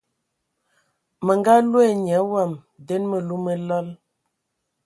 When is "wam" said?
2.31-2.51